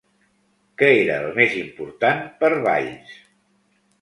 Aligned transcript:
Què 0.81 0.87
era 1.01 1.17
el 1.25 1.37
més 1.41 1.57
important 1.65 2.25
per 2.41 2.51
Valls? 2.65 3.15